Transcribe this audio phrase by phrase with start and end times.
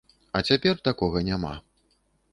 [0.39, 1.53] А цяпер такога няма.